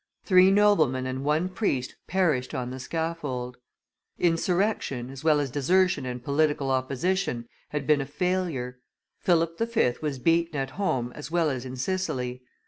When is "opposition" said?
6.71-7.47